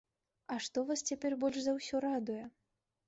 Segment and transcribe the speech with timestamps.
[0.53, 2.43] А што вас цяпер больш за ўсё радуе?